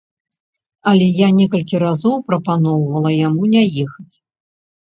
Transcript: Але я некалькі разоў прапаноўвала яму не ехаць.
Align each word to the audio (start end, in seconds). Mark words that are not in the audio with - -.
Але 0.91 1.05
я 1.17 1.27
некалькі 1.39 1.81
разоў 1.85 2.15
прапаноўвала 2.31 3.11
яму 3.27 3.43
не 3.53 3.63
ехаць. 3.85 4.11